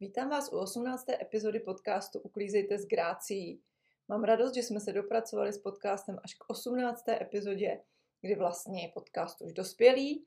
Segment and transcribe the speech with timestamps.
[0.00, 1.08] Vítám vás u 18.
[1.08, 3.62] epizody podcastu Uklízejte s grácií.
[4.08, 7.08] Mám radost, že jsme se dopracovali s podcastem až k 18.
[7.08, 7.80] epizodě,
[8.20, 10.26] kdy vlastně je podcast už dospělý,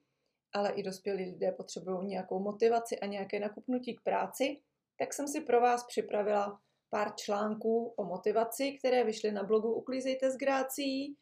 [0.54, 4.62] ale i dospělí lidé potřebují nějakou motivaci a nějaké nakupnutí k práci,
[5.00, 6.60] tak jsem si pro vás připravila
[6.90, 11.18] pár článků o motivaci, které vyšly na blogu Uklízejte s grácií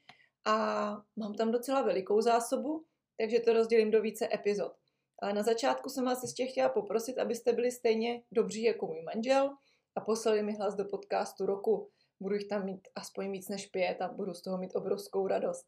[0.46, 2.86] a mám tam docela velikou zásobu,
[3.18, 4.85] takže to rozdělím do více epizod.
[5.26, 9.50] Ale na začátku jsem vás ještě chtěla poprosit, abyste byli stejně dobří jako můj manžel
[9.96, 11.89] a poslali mi hlas do podcastu roku.
[12.20, 15.65] Budu jich tam mít aspoň víc než pět a budu z toho mít obrovskou radost.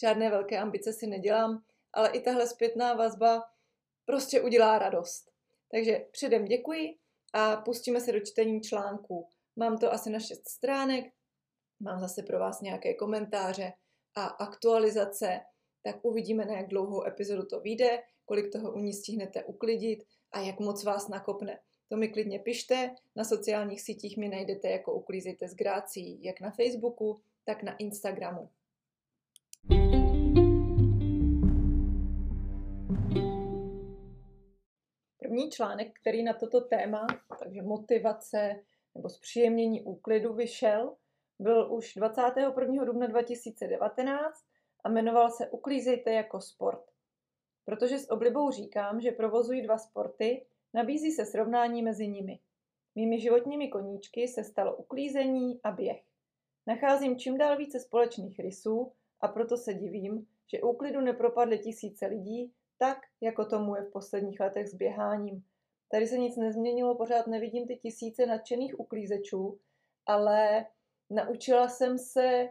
[0.00, 3.42] Žádné velké ambice si nedělám, ale i tahle zpětná vazba
[4.04, 5.30] prostě udělá radost.
[5.70, 6.98] Takže předem děkuji
[7.32, 9.28] a pustíme se do čtení článků.
[9.56, 11.04] Mám to asi na šest stránek,
[11.80, 13.72] mám zase pro vás nějaké komentáře
[14.16, 15.40] a aktualizace,
[15.82, 20.40] tak uvidíme, na jak dlouhou epizodu to vyjde kolik toho u ní stihnete uklidit a
[20.40, 21.58] jak moc vás nakopne.
[21.88, 26.50] To mi klidně pište, na sociálních sítích mi najdete jako Uklízejte s grácí, jak na
[26.50, 28.48] Facebooku, tak na Instagramu.
[35.18, 37.06] První článek, který na toto téma,
[37.42, 38.62] takže motivace
[38.94, 40.96] nebo zpříjemnění úklidu vyšel,
[41.38, 42.84] byl už 21.
[42.84, 44.44] dubna 2019
[44.84, 46.95] a jmenoval se Uklízejte jako sport.
[47.66, 52.38] Protože s oblibou říkám, že provozuji dva sporty, nabízí se srovnání mezi nimi.
[52.94, 56.02] Mými životními koníčky se stalo uklízení a běh.
[56.66, 62.52] Nacházím čím dál více společných rysů a proto se divím, že úklidu nepropadly tisíce lidí,
[62.78, 65.44] tak, jako tomu je v posledních letech s běháním.
[65.90, 69.60] Tady se nic nezměnilo, pořád nevidím ty tisíce nadšených uklízečů,
[70.06, 70.66] ale
[71.10, 72.50] naučila jsem se eh,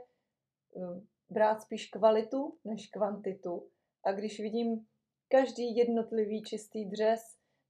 [1.29, 3.69] brát spíš kvalitu než kvantitu.
[4.03, 4.87] A když vidím
[5.27, 7.21] každý jednotlivý čistý dřez,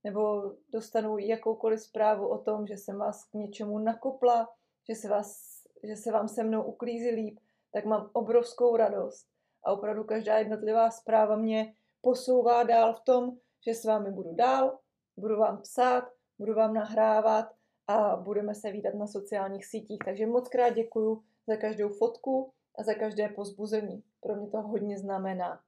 [0.04, 4.48] nebo dostanu jakoukoliv zprávu o tom, že jsem vás k něčemu nakopla,
[4.88, 7.38] že se, vás, že se vám se mnou uklízí líp,
[7.72, 9.26] tak mám obrovskou radost.
[9.64, 13.36] A opravdu každá jednotlivá zpráva mě posouvá dál v tom,
[13.66, 14.78] že s vámi budu dál,
[15.16, 16.04] budu vám psát,
[16.38, 17.46] budu vám nahrávat
[17.86, 19.98] a budeme se výdat na sociálních sítích.
[20.04, 24.02] Takže moc krát děkuju za každou fotku a za každé pozbuzení.
[24.20, 25.60] Pro mě to hodně znamená.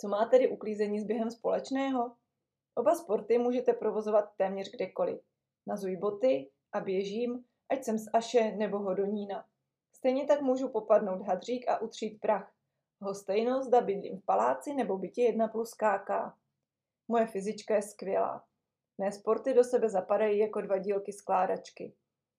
[0.00, 2.16] Co má tedy uklízení s během společného?
[2.74, 5.20] Oba sporty můžete provozovat téměř kdekoliv.
[5.66, 9.44] Nazuj boty a běžím, ať jsem z Aše nebo Hodonína.
[9.92, 12.52] Stejně tak můžu popadnout hadřík a utřít prach.
[13.00, 16.10] Hostejno zda bydlím v paláci nebo bytě 1 plus KK.
[17.08, 18.44] Moje fyzička je skvělá.
[18.98, 21.94] Mé sporty do sebe zapadají jako dva dílky skládačky.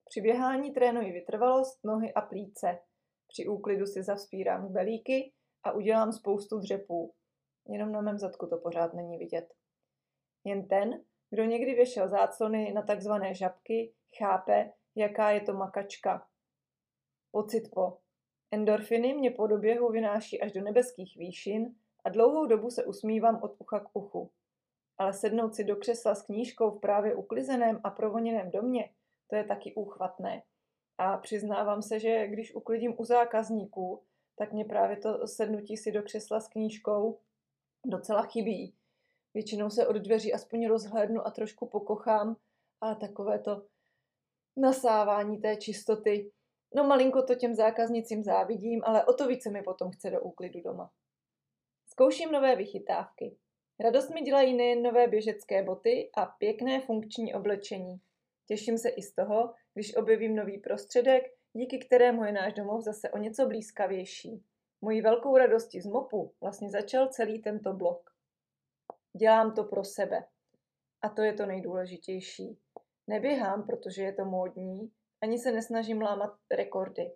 [0.06, 2.80] Při běhání trénuji vytrvalost, nohy a plíce.
[3.28, 5.34] Při úklidu si zavspírám belíky
[5.64, 7.14] a udělám spoustu dřepů
[7.70, 9.54] jenom na mém zadku to pořád není vidět.
[10.44, 16.28] Jen ten, kdo někdy věšel záclony na takzvané žabky, chápe, jaká je to makačka.
[17.32, 17.98] Pocit po.
[18.52, 21.76] Endorfiny mě po doběhu vynáší až do nebeských výšin
[22.06, 24.32] a dlouhou dobu se usmívám od ucha k uchu.
[24.98, 28.90] Ale sednout si do křesla s knížkou v právě uklizeném a provoněném domě,
[29.28, 30.44] to je taky úchvatné.
[30.98, 34.04] A přiznávám se, že když uklidím u zákazníků,
[34.36, 37.20] tak mě právě to sednutí si do křesla s knížkou
[37.86, 38.76] docela chybí.
[39.34, 42.36] Většinou se od dveří aspoň rozhlédnu a trošku pokochám
[42.82, 43.66] a takové to
[44.58, 46.32] nasávání té čistoty.
[46.76, 50.62] No malinko to těm zákaznicím závidím, ale o to více mi potom chce do úklidu
[50.62, 50.92] doma.
[51.88, 53.38] Zkouším nové vychytávky.
[53.80, 58.02] Radost mi dělají nejen nové běžecké boty a pěkné funkční oblečení.
[58.48, 61.24] Těším se i z toho, když objevím nový prostředek,
[61.54, 64.44] díky kterému je náš domov zase o něco blízkavější.
[64.82, 68.10] Mojí velkou radostí z mopu vlastně začal celý tento blok.
[69.18, 70.26] Dělám to pro sebe.
[71.02, 72.60] A to je to nejdůležitější.
[73.08, 74.92] Neběhám, protože je to módní,
[75.22, 77.12] ani se nesnažím lámat rekordy.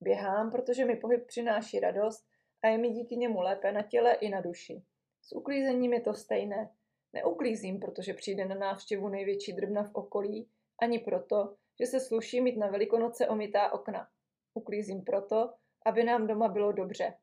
[0.00, 2.26] Běhám, protože mi pohyb přináší radost
[2.64, 4.82] a je mi díky němu lépe na těle i na duši.
[5.22, 6.70] S uklízením je to stejné.
[7.12, 10.50] Neuklízím, protože přijde na návštěvu největší drbna v okolí,
[10.82, 14.08] ani proto, že se sluší mít na velikonoce omytá okna.
[14.54, 15.54] Uklízím proto,
[15.86, 17.14] aby nám doma bylo dobře.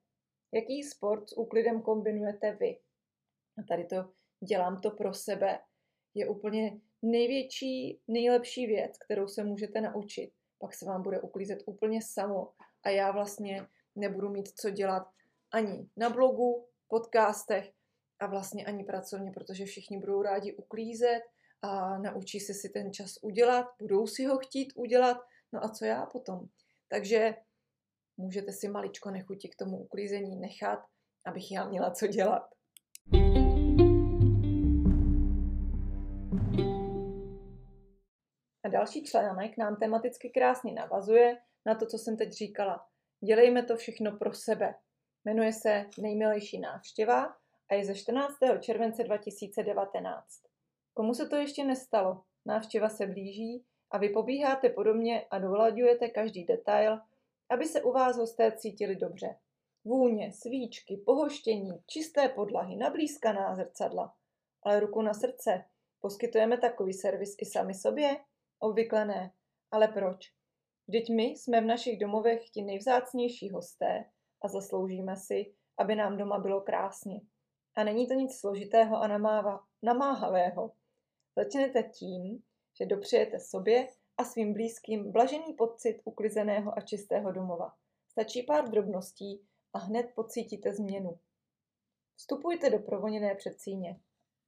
[0.51, 2.79] Jaký sport s úklidem kombinujete vy?
[3.57, 4.09] A tady to
[4.47, 5.59] dělám to pro sebe.
[6.13, 10.31] Je úplně největší, nejlepší věc, kterou se můžete naučit.
[10.59, 12.51] Pak se vám bude uklízet úplně samo
[12.83, 15.07] a já vlastně nebudu mít co dělat
[15.51, 17.71] ani na blogu, podcastech
[18.19, 21.21] a vlastně ani pracovně, protože všichni budou rádi uklízet
[21.61, 25.17] a naučí se si ten čas udělat, budou si ho chtít udělat,
[25.53, 26.39] no a co já potom?
[26.87, 27.35] Takže
[28.17, 30.79] můžete si maličko nechuti k tomu uklízení nechat,
[31.25, 32.49] abych já měla co dělat.
[38.63, 42.87] A další článek nám tematicky krásně navazuje na to, co jsem teď říkala.
[43.25, 44.75] Dělejme to všechno pro sebe.
[45.25, 47.35] Jmenuje se Nejmilejší návštěva
[47.69, 48.37] a je ze 14.
[48.59, 50.25] července 2019.
[50.93, 52.23] Komu se to ještě nestalo?
[52.45, 56.99] Návštěva se blíží a vy pobíháte podobně a dolaďujete každý detail,
[57.53, 59.35] aby se u vás hosté cítili dobře.
[59.85, 64.15] Vůně, svíčky, pohoštění, čisté podlahy, nablízkaná zrcadla.
[64.63, 65.65] Ale ruku na srdce,
[65.99, 68.17] poskytujeme takový servis i sami sobě?
[68.59, 69.31] Obvykle ne.
[69.71, 70.33] Ale proč?
[70.87, 74.05] Vždyť my jsme v našich domovech ti nejvzácnější hosté
[74.41, 77.21] a zasloužíme si, aby nám doma bylo krásně.
[77.75, 80.71] A není to nic složitého a namáva, namáhavého.
[81.35, 82.43] Začnete tím,
[82.77, 87.73] že dopřejete sobě a svým blízkým blažený pocit uklizeného a čistého domova.
[88.11, 91.19] Stačí pár drobností a hned pocítíte změnu.
[92.15, 93.99] Vstupujte do provoněné předsíně.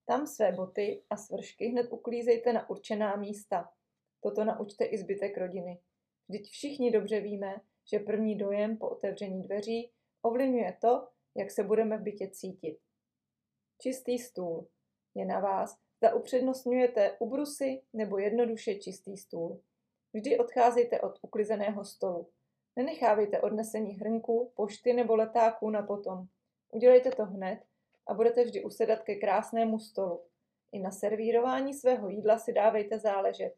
[0.06, 3.72] Tam své boty a svršky hned uklízejte na určená místa.
[4.22, 5.82] Toto naučte i zbytek rodiny.
[6.30, 7.62] Vždyť všichni dobře víme,
[7.92, 9.92] že první dojem po otevření dveří
[10.22, 12.80] ovlivňuje to, jak se budeme v bytě cítit.
[13.82, 14.68] Čistý stůl.
[15.16, 19.62] Je na vás, zda upřednostňujete ubrusy nebo jednoduše čistý stůl.
[20.14, 22.30] Vždy odcházejte od uklizeného stolu.
[22.76, 26.26] Nenechávejte odnesení hrnku, pošty nebo letáků na potom.
[26.72, 27.60] Udělejte to hned
[28.08, 30.22] a budete vždy usedat ke krásnému stolu.
[30.72, 33.54] I na servírování svého jídla si dávejte záležet.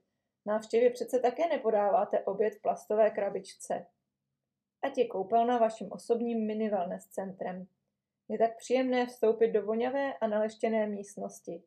[0.46, 3.86] Návštěvě přece také nepodáváte oběd v plastové krabičce.
[4.82, 7.68] Ať je koupelna vaším osobním mini wellness centrem.
[8.30, 11.64] Je tak příjemné vstoupit do voňavé a naleštěné místnosti.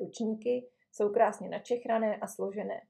[0.00, 2.86] Ručníky jsou krásně načechrané a složené.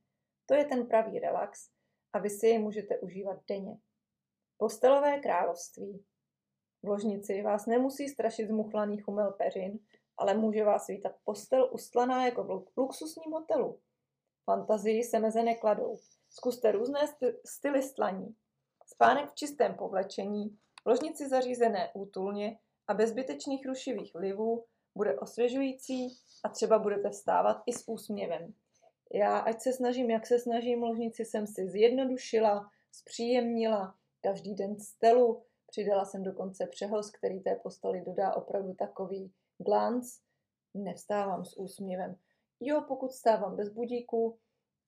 [0.46, 1.70] To je ten pravý relax
[2.12, 3.78] a vy si je můžete užívat denně.
[4.56, 6.04] Postelové království.
[6.82, 9.78] V ložnici vás nemusí strašit zmuchlaný chumel peřin,
[10.16, 13.80] ale může vás vítat postel ustlaná jako v luxusním hotelu.
[14.44, 15.96] Fantazii se meze nekladou.
[16.30, 17.00] Zkuste různé
[17.46, 18.36] styly stlaní.
[18.86, 24.64] Spánek v čistém povlečení, v ložnici zařízené útulně a bez zbytečných rušivých vlivů
[24.96, 28.54] bude osvěžující a třeba budete vstávat i s úsměvem.
[29.12, 35.42] Já, ať se snažím, jak se snažím, ložnici jsem si zjednodušila, zpříjemnila, každý den stelu,
[35.66, 40.18] přidala jsem dokonce přehoz, který té posteli dodá opravdu takový glanc.
[40.74, 42.16] Nevstávám s úsměvem.
[42.60, 44.38] Jo, pokud stávám bez budíku,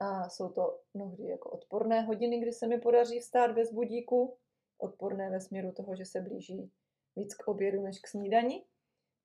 [0.00, 4.36] a jsou to mnohdy jako odporné hodiny, kdy se mi podaří vstát bez budíku,
[4.78, 6.70] odporné ve směru toho, že se blíží
[7.16, 8.64] víc k obědu než k snídani,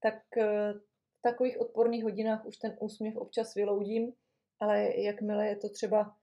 [0.04, 0.74] tak eh,
[1.20, 4.14] v takových odporných hodinách už ten úsměv občas vyloudím,
[4.60, 6.16] ale jakmile je to třeba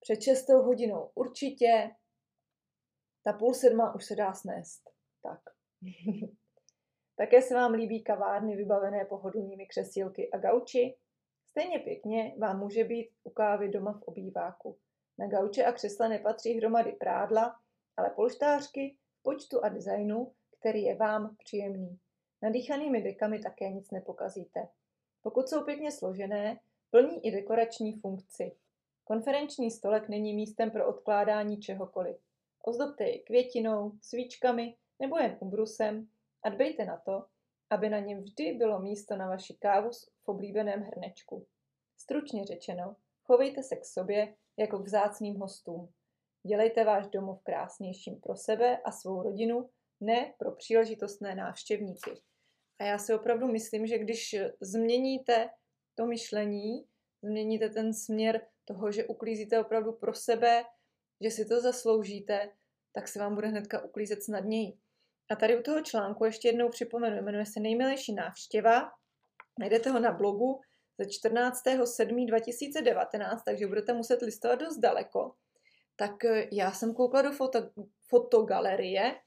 [0.00, 1.90] před 6 hodinou, určitě
[3.24, 4.82] ta půl sedma už se dá snést.
[5.22, 5.40] Tak.
[7.16, 10.96] Také se vám líbí kavárny vybavené pohodlnými křesílky a gauči?
[11.46, 14.78] Stejně pěkně vám může být u kávy doma v obýváku.
[15.18, 17.56] Na gauče a křesla nepatří hromady prádla,
[17.96, 21.98] ale polštářky počtu a designu, který je vám příjemný.
[22.44, 24.68] Nadýchanými dekami také nic nepokazíte.
[25.22, 26.60] Pokud jsou pěkně složené,
[26.90, 28.56] plní i dekorační funkci.
[29.04, 32.16] Konferenční stolek není místem pro odkládání čehokoliv.
[32.62, 36.08] Ozdobte jej květinou, svíčkami nebo jen ubrusem
[36.42, 37.24] a dbejte na to,
[37.70, 39.90] aby na něm vždy bylo místo na vaši kávu
[40.22, 41.46] v oblíbeném hrnečku.
[41.96, 45.92] Stručně řečeno, chovejte se k sobě jako k vzácným hostům.
[46.46, 49.70] Dělejte váš domov krásnějším pro sebe a svou rodinu,
[50.00, 52.10] ne pro příležitostné návštěvníky.
[52.78, 55.50] A já si opravdu myslím, že když změníte
[55.94, 56.86] to myšlení,
[57.22, 60.64] změníte ten směr toho, že uklízíte opravdu pro sebe,
[61.20, 62.52] že si to zasloužíte,
[62.92, 64.78] tak se vám bude hnedka uklízet snadněji.
[65.30, 68.90] A tady u toho článku ještě jednou připomenu, jmenuje se Nejmilejší návštěva.
[69.58, 70.60] Najdete ho na blogu
[70.98, 75.34] ze 14.7.2019, takže budete muset listovat dost daleko.
[75.96, 77.70] Tak eh, já jsem koukla do foto,
[78.08, 79.20] fotogalerie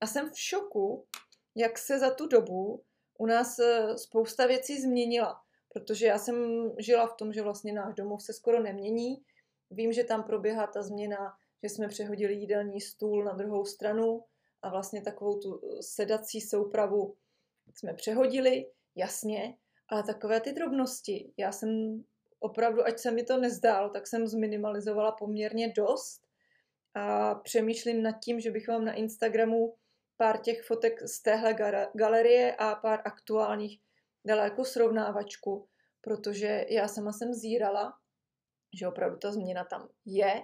[0.00, 1.06] a jsem v šoku,
[1.54, 2.84] jak se za tu dobu
[3.18, 5.40] u nás eh, spousta věcí změnila.
[5.68, 6.36] Protože já jsem
[6.78, 9.22] žila v tom, že vlastně náš domov se skoro nemění.
[9.70, 14.24] Vím, že tam proběhá ta změna, že jsme přehodili jídelní stůl na druhou stranu,
[14.64, 17.16] a vlastně takovou tu eh, sedací soupravu
[17.74, 19.56] jsme přehodili, jasně,
[19.88, 22.02] ale takové ty drobnosti, já jsem
[22.40, 26.20] opravdu, ať se mi to nezdálo, tak jsem zminimalizovala poměrně dost
[26.94, 29.74] a přemýšlím nad tím, že bych vám na Instagramu
[30.16, 31.54] pár těch fotek z téhle
[31.94, 33.80] galerie a pár aktuálních
[34.26, 35.68] dala jako srovnávačku,
[36.00, 37.98] protože já sama jsem zírala,
[38.78, 40.42] že opravdu ta změna tam je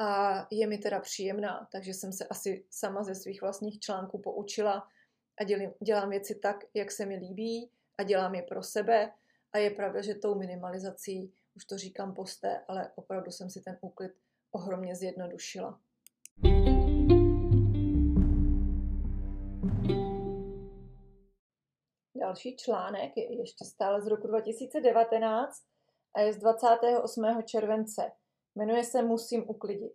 [0.00, 4.88] a je mi teda příjemná, takže jsem se asi sama ze svých vlastních článků poučila
[5.40, 9.12] a dělím, dělám věci tak, jak se mi líbí a dělám je pro sebe
[9.52, 13.78] a je pravda, že tou minimalizací už to říkám posté, ale opravdu jsem si ten
[13.80, 14.12] úklid
[14.50, 15.80] ohromně zjednodušila.
[22.30, 25.56] Další článek je ještě stále z roku 2019
[26.14, 27.42] a je z 28.
[27.44, 28.12] července.
[28.54, 29.92] Jmenuje se Musím uklidit.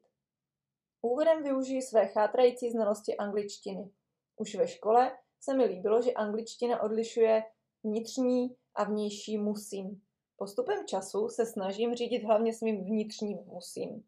[1.01, 3.92] Úvodem využiji své chátrající znalosti angličtiny.
[4.36, 7.44] Už ve škole se mi líbilo, že angličtina odlišuje
[7.84, 10.01] vnitřní a vnější musím.
[10.38, 14.04] Postupem času se snažím řídit hlavně svým vnitřním musím.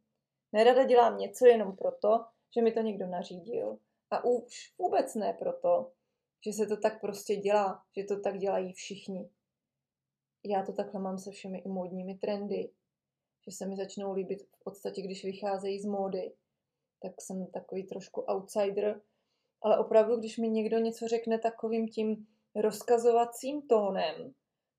[0.53, 3.77] Nerada dělám něco jenom proto, že mi to někdo nařídil.
[4.11, 5.91] A už vůbec ne proto,
[6.45, 9.29] že se to tak prostě dělá, že to tak dělají všichni.
[10.45, 12.71] Já to takhle mám se všemi i módními trendy,
[13.47, 16.33] že se mi začnou líbit v podstatě, když vycházejí z módy.
[17.01, 19.01] Tak jsem takový trošku outsider,
[19.61, 24.33] ale opravdu, když mi někdo něco řekne takovým tím rozkazovacím tónem,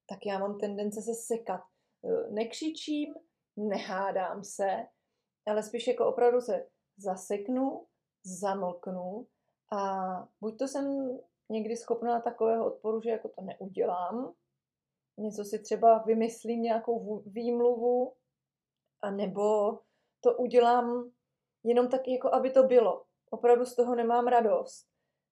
[0.06, 1.60] tak já mám tendence se sekat.
[2.04, 3.14] E, nekřičím,
[3.56, 4.86] nehádám se,
[5.46, 7.86] ale spíš jako opravdu se zaseknu,
[8.24, 9.26] zamlknu
[9.72, 10.04] a
[10.40, 11.18] buď to jsem
[11.50, 14.34] někdy schopná takového odporu, že jako to neudělám,
[15.18, 18.12] něco si třeba vymyslím, nějakou výmluvu,
[19.02, 19.78] a nebo
[20.20, 21.10] to udělám
[21.64, 23.04] jenom tak, jako aby to bylo.
[23.30, 24.86] Opravdu z toho nemám radost.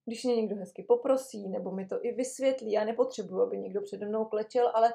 [0.05, 4.07] Když mě někdo hezky poprosí, nebo mi to i vysvětlí, já nepotřebuji, aby někdo přede
[4.07, 4.95] mnou klečel, ale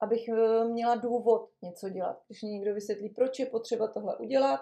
[0.00, 2.22] abych eh, měla důvod něco dělat.
[2.28, 4.60] Když mě někdo vysvětlí, proč je potřeba tohle udělat,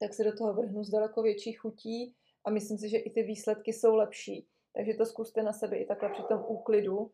[0.00, 2.14] tak se do toho vrhnu s daleko větší chutí
[2.44, 4.48] a myslím si, že i ty výsledky jsou lepší.
[4.72, 7.10] Takže to zkuste na sebe i takhle při tom úklidu.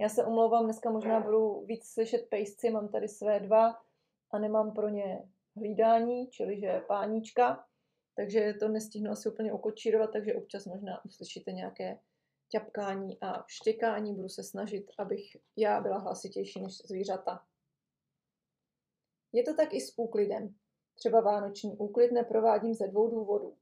[0.00, 3.82] Já se omlouvám, dneska možná budu víc slyšet pejsci, mám tady své dva
[4.30, 7.66] a nemám pro ně hlídání, čili že páníčka,
[8.16, 11.98] takže to nestihnu asi úplně ukočírovat, takže občas možná uslyšíte nějaké
[12.48, 14.14] ťapkání a štěkání.
[14.14, 17.44] Budu se snažit, abych já byla hlasitější než zvířata.
[19.32, 20.54] Je to tak i s úklidem.
[20.94, 23.56] Třeba vánoční úklid neprovádím ze dvou důvodů.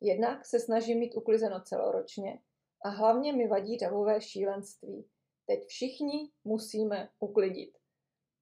[0.00, 2.40] Jednak se snažím mít uklizeno celoročně
[2.84, 5.08] a hlavně mi vadí davové šílenství.
[5.46, 7.78] Teď všichni musíme uklidit.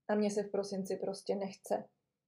[0.09, 1.85] A mně se v prosinci prostě nechce.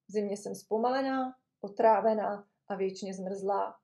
[0.09, 3.77] V zimě jsem zpomalená, otrávená a věčně zmrzlá.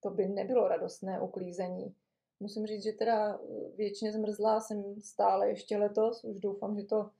[0.00, 1.94] To by nebylo radostné uklízení.
[2.40, 3.40] Musím říct, že teda
[3.76, 6.24] věčně zmrzlá jsem stále ještě letos.
[6.24, 7.10] Už doufám, že to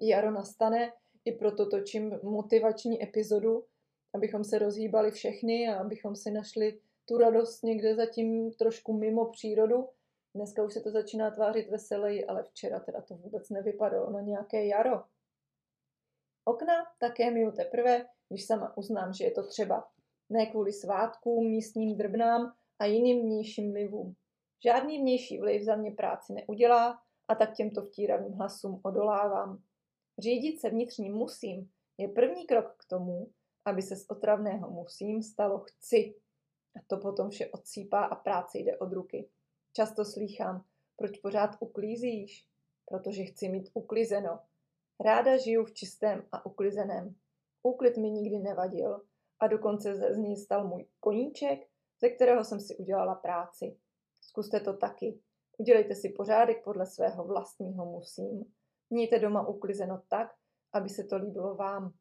[0.00, 0.92] jaro nastane.
[1.24, 3.64] I proto točím motivační epizodu,
[4.14, 9.88] abychom se rozhýbali všechny a abychom si našli tu radost někde zatím trošku mimo přírodu.
[10.34, 14.66] Dneska už se to začíná tvářit veseleji, ale včera teda to vůbec nevypadalo na nějaké
[14.66, 15.02] jaro.
[16.44, 19.88] Okna také miju teprve, když sama uznám, že je to třeba.
[20.30, 24.14] Ne kvůli svátkům, místním drbnám a jiným vnějším vlivům.
[24.64, 29.62] Žádný vnější vliv za mě práci neudělá a tak těmto vtíravým hlasům odolávám.
[30.18, 33.30] Řídit se vnitřním musím je první krok k tomu,
[33.64, 36.14] aby se z otravného musím stalo chci.
[36.76, 39.28] A to potom vše odsýpá a práce jde od ruky.
[39.72, 40.64] Často slýchám,
[40.96, 42.48] proč pořád uklízíš?
[42.86, 44.38] Protože chci mít uklizeno.
[45.00, 47.14] Ráda žiju v čistém a uklizeném.
[47.62, 49.00] Úklid mi nikdy nevadil
[49.40, 51.68] a dokonce z něj stal můj koníček,
[52.00, 53.76] ze kterého jsem si udělala práci.
[54.20, 55.18] Zkuste to taky.
[55.58, 58.52] Udělejte si pořádek podle svého vlastního musím.
[58.90, 60.34] Mějte doma uklizeno tak,
[60.72, 61.92] aby se to líbilo vám.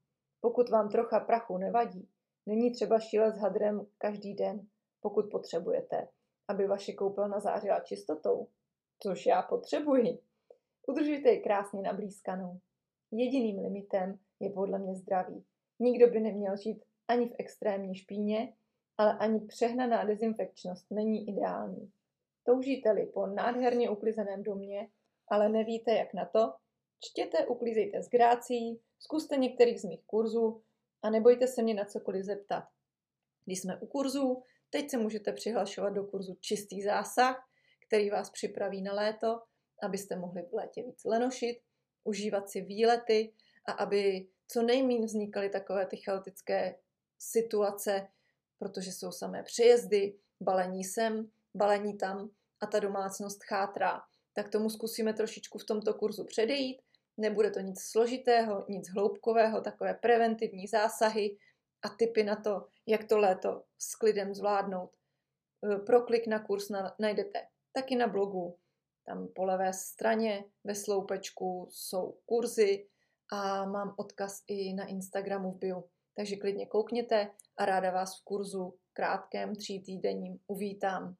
[0.41, 2.09] Pokud vám trocha prachu nevadí,
[2.45, 4.67] není třeba šílet s hadrem každý den,
[5.01, 6.07] pokud potřebujete,
[6.47, 8.47] aby vaše koupelna zářila čistotou,
[8.99, 10.19] což já potřebuji.
[10.87, 12.59] Udržujte ji krásně nablízkanou.
[13.11, 15.45] Jediným limitem je podle mě zdraví.
[15.79, 18.53] Nikdo by neměl žít ani v extrémní špíně,
[18.97, 21.91] ale ani přehnaná dezinfekčnost není ideální.
[22.43, 24.87] Toužíte-li po nádherně uklizeném domě,
[25.27, 26.53] ale nevíte, jak na to,
[26.99, 30.61] čtěte, uklízejte s grácí, zkuste některých z mých kurzů
[31.05, 32.63] a nebojte se mě na cokoliv zeptat.
[33.45, 37.49] Když jsme u kurzů, teď se můžete přihlašovat do kurzu Čistý zásah,
[37.87, 39.41] který vás připraví na léto,
[39.83, 41.59] abyste mohli v létě víc lenošit,
[42.03, 43.33] užívat si výlety
[43.65, 46.75] a aby co nejméně vznikaly takové ty chaotické
[47.19, 48.07] situace,
[48.59, 52.29] protože jsou samé přejezdy, balení sem, balení tam
[52.61, 54.01] a ta domácnost chátrá.
[54.33, 56.81] Tak tomu zkusíme trošičku v tomto kurzu předejít.
[57.17, 61.37] Nebude to nic složitého, nic hloubkového, takové preventivní zásahy
[61.81, 64.91] a typy na to, jak to léto s klidem zvládnout.
[65.63, 66.69] E, pro klik na kurz
[66.99, 68.57] najdete taky na blogu.
[69.05, 72.87] Tam po levé straně ve sloupečku jsou kurzy
[73.31, 75.83] a mám odkaz i na Instagramu v bio.
[76.15, 81.15] Takže klidně koukněte a ráda vás v kurzu krátkém tří týdenním uvítám.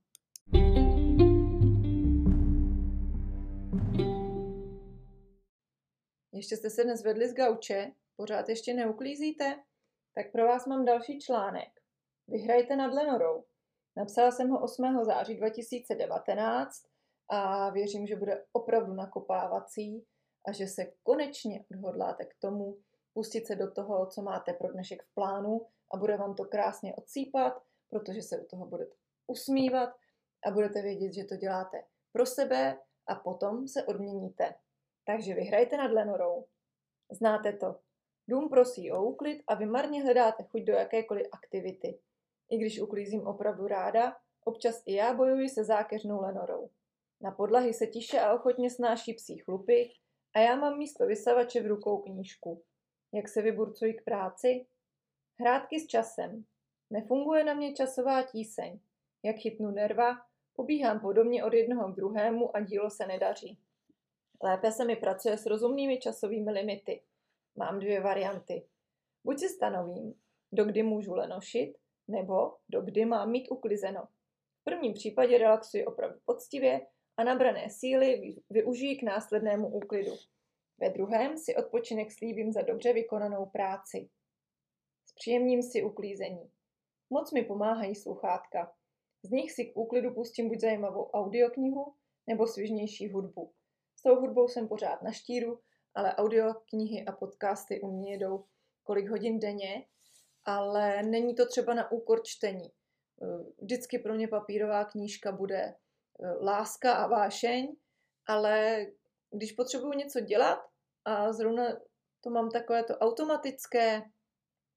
[6.35, 9.63] Ještě jste se nezvedli z gauče, Pořád ještě neuklízíte?
[10.15, 11.69] Tak pro vás mám další článek.
[12.27, 13.43] Vyhrajte nad Lenorou.
[13.97, 15.03] Napsala jsem ho 8.
[15.03, 16.85] září 2019
[17.29, 20.05] a věřím, že bude opravdu nakopávací
[20.47, 22.77] a že se konečně odhodláte k tomu
[23.13, 26.95] pustit se do toho, co máte pro dnešek v plánu a bude vám to krásně
[26.95, 28.95] odsýpat, protože se u toho budete
[29.27, 29.89] usmívat
[30.45, 32.77] a budete vědět, že to děláte pro sebe
[33.07, 34.55] a potom se odměníte.
[35.05, 36.45] Takže vyhrajte nad Lenorou.
[37.11, 37.75] Znáte to.
[38.27, 41.99] Dům prosí o úklid a vy marně hledáte chuť do jakékoliv aktivity.
[42.51, 46.69] I když uklízím opravdu ráda, občas i já bojuji se zákeřnou Lenorou.
[47.21, 49.89] Na podlahy se tiše a ochotně snáší psí chlupy
[50.35, 52.63] a já mám místo vysavače v rukou knížku.
[53.13, 54.65] Jak se vyburcuji k práci?
[55.39, 56.45] Hrátky s časem.
[56.89, 58.79] Nefunguje na mě časová tíseň.
[59.23, 60.17] Jak chytnu nerva,
[60.55, 63.59] pobíhám podobně od jednoho k druhému a dílo se nedaří.
[64.45, 67.01] Lépe se mi pracuje s rozumnými časovými limity.
[67.55, 68.65] Mám dvě varianty.
[69.23, 70.13] Buď si stanovím,
[70.51, 74.07] dokdy můžu lenošit, nebo dokdy mám mít uklizeno.
[74.61, 76.87] V prvním případě relaxuji opravdu poctivě
[77.17, 80.11] a nabrané síly využiji k následnému úklidu.
[80.77, 84.09] Ve druhém si odpočinek slíbím za dobře vykonanou práci.
[85.05, 86.51] Zpříjemním si uklízení.
[87.09, 88.73] Moc mi pomáhají sluchátka.
[89.23, 91.93] Z nich si k úklidu pustím buď zajímavou audioknihu,
[92.27, 93.53] nebo svižnější hudbu.
[94.05, 95.59] Tou hudbou jsem pořád na štíru,
[95.95, 98.45] ale audioknihy a podcasty u mě jedou
[98.83, 99.85] kolik hodin denně,
[100.45, 102.71] ale není to třeba na úkor čtení.
[103.61, 105.75] Vždycky pro mě papírová knížka bude eh,
[106.41, 107.75] láska a vášeň,
[108.27, 108.85] ale
[109.31, 110.59] když potřebuju něco dělat
[111.05, 111.63] a zrovna
[112.21, 114.01] to mám takové to automatické,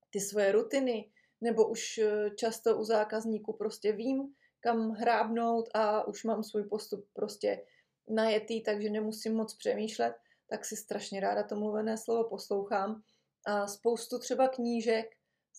[0.09, 6.23] ty svoje rutiny, nebo už eh, často u zákazníků prostě vím, kam hrábnout a už
[6.23, 7.65] mám svůj postup prostě
[8.09, 10.13] najetý, takže nemusím moc přemýšlet,
[10.49, 13.01] tak si strašně ráda to mluvené slovo poslouchám.
[13.47, 15.05] A spoustu třeba knížek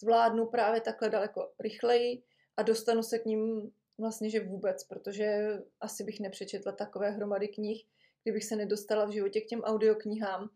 [0.00, 2.22] zvládnu právě takhle daleko rychleji
[2.56, 7.86] a dostanu se k ním vlastně, že vůbec, protože asi bych nepřečetla takové hromady knih,
[8.22, 10.50] kdybych se nedostala v životě k těm audioknihám.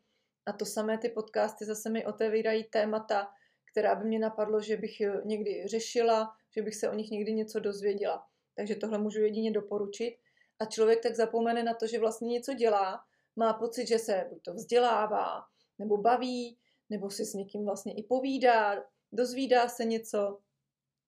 [0.47, 3.29] A to samé ty podcasty zase mi otevírají témata,
[3.73, 4.93] která by mě napadlo, že bych
[5.25, 8.27] někdy řešila, že bych se o nich někdy něco dozvěděla.
[8.57, 10.17] Takže tohle můžu jedině doporučit.
[10.61, 13.05] A člověk tak zapomene na to, že vlastně něco dělá,
[13.37, 15.45] má pocit, že se buď to vzdělává,
[15.79, 16.59] nebo baví,
[16.91, 20.41] nebo si s někým vlastně i povídá, dozvídá se něco.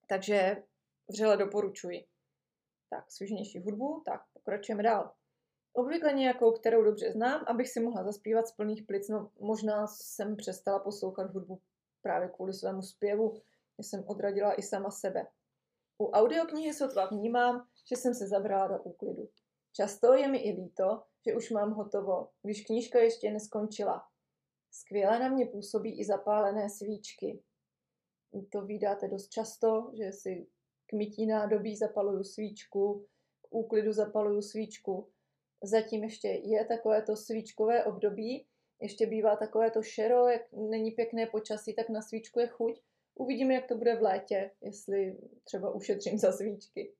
[0.07, 0.63] Takže
[1.07, 2.05] vřele doporučuji.
[2.89, 5.13] Tak, svižnější hudbu, tak pokračujeme dál.
[5.73, 9.09] Obvykle nějakou, kterou dobře znám, abych si mohla zaspívat z plných plic.
[9.09, 11.61] No, možná jsem přestala poslouchat hudbu
[12.01, 13.33] právě kvůli svému zpěvu,
[13.79, 15.27] že jsem odradila i sama sebe.
[16.01, 19.29] U audioknihy sotva vnímám, že jsem se zabrala do úklidu.
[19.75, 24.03] Často je mi i líto, že už mám hotovo, když knížka ještě neskončila.
[24.71, 27.43] Skvěle na mě působí i zapálené svíčky.
[28.51, 30.47] To vydáte dost často, že si
[30.85, 33.07] k mytí nádobí zapaluju svíčku,
[33.41, 35.07] k úklidu zapaluju svíčku
[35.63, 38.47] zatím ještě je takové to svíčkové období,
[38.81, 42.81] ještě bývá takové to šero, jak není pěkné počasí, tak na svíčku je chuť.
[43.15, 46.93] Uvidíme, jak to bude v létě, jestli třeba ušetřím za svíčky.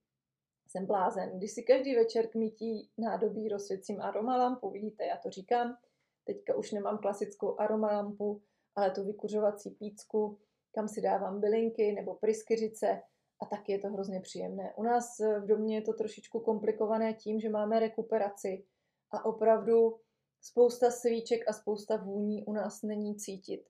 [0.68, 1.38] Jsem blázen.
[1.38, 5.78] Když si každý večer k mytí nádobí rozsvěcím aromalampu, vidíte, já to říkám,
[6.24, 8.42] teďka už nemám klasickou aromalampu,
[8.76, 10.38] ale tu vykuřovací pícku,
[10.72, 13.02] kam si dávám bylinky nebo pryskyřice,
[13.40, 14.74] a taky je to hrozně příjemné.
[14.76, 18.66] U nás v domě je to trošičku komplikované tím, že máme rekuperaci
[19.12, 20.00] a opravdu
[20.42, 23.66] spousta svíček a spousta vůní u nás není cítit.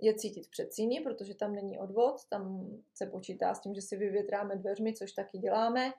[0.00, 3.96] Je cítit v předsíni, protože tam není odvod, tam se počítá s tím, že si
[3.96, 5.92] vyvětráme dveřmi, což taky děláme,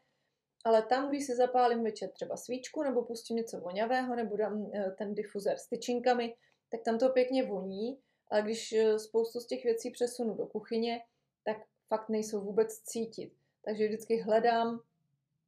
[0.63, 4.91] ale tam, když si zapálím večer třeba svíčku nebo pustím něco vonavého nebo dám eh,
[4.97, 6.35] ten difuzer s tyčinkami,
[6.69, 11.01] tak tam to pěkně voní, ale když eh, spoustu z těch věcí přesunu do kuchyně,
[11.43, 13.33] tak fakt nejsou vůbec cítit.
[13.65, 14.81] Takže vždycky hledám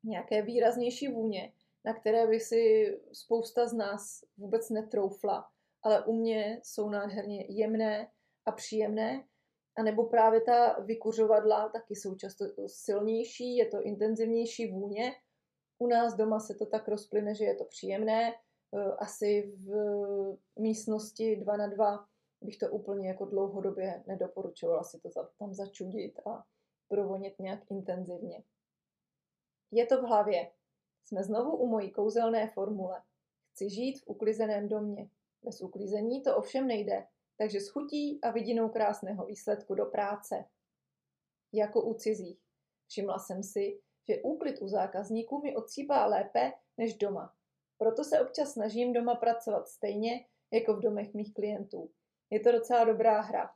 [0.03, 1.53] nějaké výraznější vůně,
[1.85, 5.49] na které by si spousta z nás vůbec netroufla,
[5.83, 8.07] ale u mě jsou nádherně jemné
[8.45, 9.23] a příjemné.
[9.75, 15.11] A nebo právě ta vykuřovadla taky jsou často silnější, je to intenzivnější vůně.
[15.79, 18.33] U nás doma se to tak rozplyne, že je to příjemné.
[18.97, 19.71] Asi v
[20.59, 22.07] místnosti 2 na 2
[22.41, 25.09] bych to úplně jako dlouhodobě nedoporučovala si to
[25.39, 26.43] tam začudit a
[26.87, 28.43] provonět nějak intenzivně.
[29.71, 30.51] Je to v hlavě.
[31.05, 33.01] Jsme znovu u mojí kouzelné formule.
[33.51, 35.09] Chci žít v uklizeném domě.
[35.43, 40.45] Bez uklizení to ovšem nejde, takže s chutí a vidinou krásného výsledku do práce.
[41.53, 42.39] Jako u cizích.
[42.87, 47.35] Všimla jsem si, že úklid u zákazníků mi odsýpá lépe než doma.
[47.77, 51.91] Proto se občas snažím doma pracovat stejně jako v domech mých klientů.
[52.29, 53.49] je to docela dobrá hra.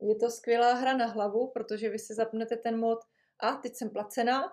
[0.00, 2.98] Je to skvělá hra na hlavu, protože vy si zapnete ten mod
[3.40, 4.52] a teď jsem placená.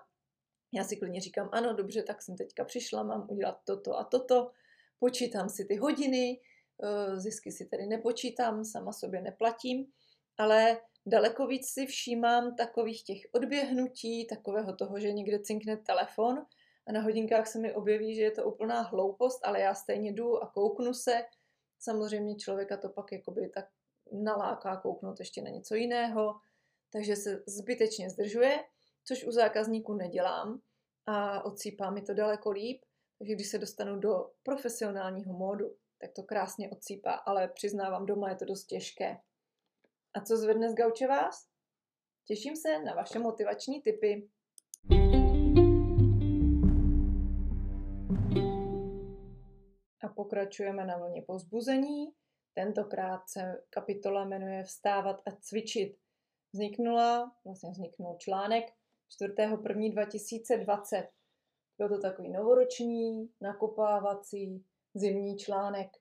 [0.72, 4.50] Já si klidně říkám, ano, dobře, tak jsem teďka přišla, mám udělat toto a toto.
[4.98, 6.40] Počítám si ty hodiny,
[7.16, 9.86] zisky si tedy nepočítám, sama sobě neplatím,
[10.38, 16.46] ale daleko víc si všímám takových těch odběhnutí, takového toho, že někde cinkne telefon
[16.88, 20.42] a na hodinkách se mi objeví, že je to úplná hloupost, ale já stejně jdu
[20.42, 21.22] a kouknu se.
[21.78, 23.64] Samozřejmě člověka to pak jakoby tak
[24.12, 26.34] naláká kouknout ještě na něco jiného,
[26.92, 28.64] takže se zbytečně zdržuje,
[29.04, 30.60] což u zákazníků nedělám
[31.06, 32.82] a odsýpá mi to daleko líp,
[33.18, 38.36] takže když se dostanu do profesionálního módu, tak to krásně odsýpá, ale přiznávám, doma je
[38.36, 39.16] to dost těžké.
[40.14, 41.48] A co zvedne z gauče vás?
[42.24, 44.28] Těším se na vaše motivační tipy.
[50.04, 52.12] A pokračujeme na vlně pozbuzení.
[52.54, 55.98] Tentokrát se kapitola jmenuje Vstávat a cvičit.
[56.52, 58.64] Vzniknula, vlastně vzniknul článek
[59.22, 61.08] 4.1.2020.
[61.78, 64.64] Byl to takový novoroční, nakopávací,
[64.94, 65.96] zimní článek.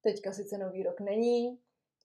[0.00, 1.58] Teďka sice nový rok není,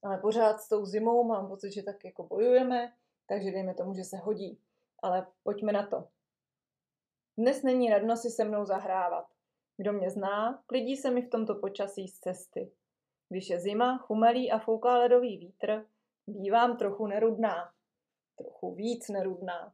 [0.03, 2.93] ale pořád s tou zimou mám pocit, že tak jako bojujeme,
[3.27, 4.59] takže dejme tomu, že se hodí.
[5.01, 6.07] Ale pojďme na to.
[7.37, 9.25] Dnes není radno si se mnou zahrávat.
[9.77, 12.71] Kdo mě zná, klidí se mi v tomto počasí z cesty.
[13.29, 15.85] Když je zima, chumelí a fouká ledový vítr,
[16.27, 17.73] bývám trochu nerudná.
[18.37, 19.73] Trochu víc nerudná.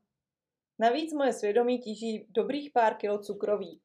[0.80, 3.82] Navíc moje svědomí tíží dobrých pár kilo cukroví.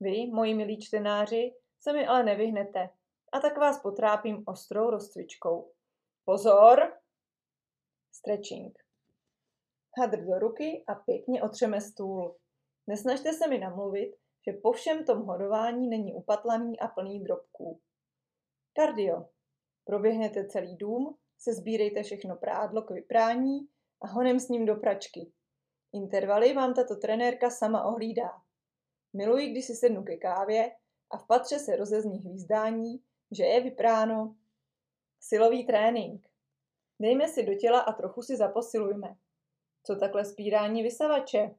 [0.00, 2.90] Vy, moji milí čtenáři, se mi ale nevyhnete
[3.32, 5.72] a tak vás potrápím ostrou rozcvičkou.
[6.24, 6.92] Pozor!
[8.12, 8.78] Stretching.
[9.98, 12.36] Hadr do ruky a pěkně otřeme stůl.
[12.86, 17.80] Nesnažte se mi namluvit, že po všem tom hodování není upatlaný a plný drobků.
[18.76, 19.28] Kardio.
[19.84, 23.68] Proběhnete celý dům, se sbírejte všechno prádlo k vyprání
[24.02, 25.32] a honem s ním do pračky.
[25.92, 28.30] Intervaly vám tato trenérka sama ohlídá.
[29.12, 30.76] Miluji, když si sednu ke kávě
[31.10, 34.36] a v patře se rozezní hvízdání, že je vypráno.
[35.20, 36.28] Silový trénink.
[37.00, 39.16] Dejme si do těla a trochu si zaposilujme.
[39.82, 41.54] Co takhle spírání vysavače?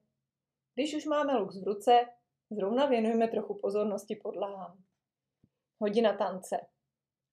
[0.75, 2.05] Když už máme luk v ruce,
[2.49, 4.83] zrovna věnujme trochu pozornosti podlahám.
[5.79, 6.67] Hodina tance.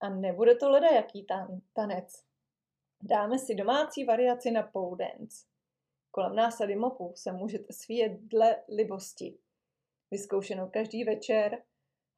[0.00, 2.24] A nebude to leda jaký tan- tanec.
[3.02, 5.46] Dáme si domácí variaci na pole dance.
[6.10, 9.38] Kolem násady mopu se můžete svíjet dle libosti.
[10.10, 11.62] Vyzkoušeno každý večer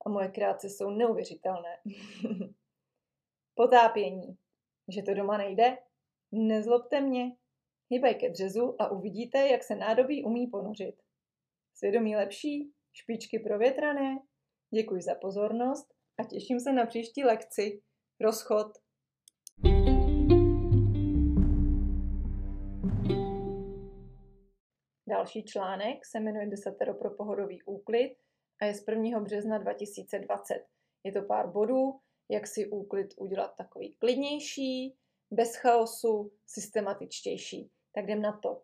[0.06, 1.76] a moje krátce jsou neuvěřitelné.
[3.54, 4.36] Potápění.
[4.88, 5.78] Že to doma nejde?
[6.32, 7.36] Nezlobte mě.
[7.90, 11.02] Hýbaj ke dřezu a uvidíte, jak se nádobí umí ponořit.
[11.74, 14.18] Svědomí lepší, špičky provětrané.
[14.74, 17.82] Děkuji za pozornost a těším se na příští lekci.
[18.20, 18.66] Rozchod.
[25.08, 28.16] Další článek se jmenuje Desatero pro pohodový úklid
[28.60, 29.20] a je z 1.
[29.20, 30.66] března 2020.
[31.04, 34.96] Je to pár bodů, jak si úklid udělat takový klidnější,
[35.30, 37.70] bez chaosu, systematičtější.
[37.94, 38.62] Tak jdem na to.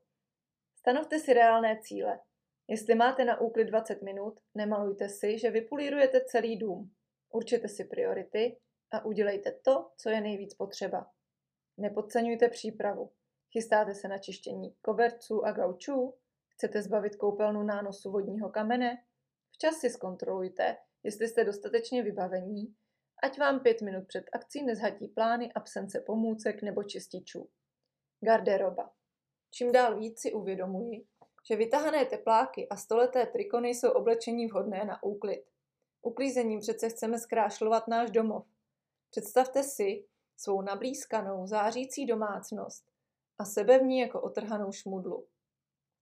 [0.78, 2.20] Stanovte si reálné cíle.
[2.68, 6.90] Jestli máte na úklid 20 minut, nemalujte si, že vypulírujete celý dům.
[7.30, 8.58] Určite si priority
[8.90, 11.10] a udělejte to, co je nejvíc potřeba.
[11.78, 13.12] Nepodceňujte přípravu.
[13.52, 16.14] Chystáte se na čištění koberců a gaučů?
[16.48, 19.04] Chcete zbavit koupelnu nánosu vodního kamene?
[19.62, 22.74] Včas si zkontrolujte, jestli jste dostatečně vybavení,
[23.22, 27.48] ať vám pět minut před akcí nezhatí plány absence pomůcek nebo čističů.
[28.20, 28.92] Garderoba.
[29.50, 31.06] Čím dál víc si uvědomuji,
[31.50, 35.44] že vytahané tepláky a stoleté trikony jsou oblečení vhodné na úklid.
[36.02, 38.46] Uklízením přece chceme zkrášlovat náš domov.
[39.10, 42.84] Představte si svou nablízkanou, zářící domácnost
[43.38, 45.26] a sebe v ní jako otrhanou šmudlu.